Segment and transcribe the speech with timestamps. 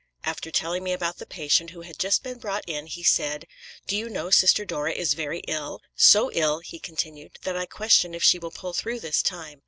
[0.23, 3.45] After telling me about the patient who had just been brought in, he said,
[3.85, 5.79] 'Do you know Sister Dora is very ill?
[5.95, 9.59] So ill,' he continued, 'that I question if she will pull through this time.'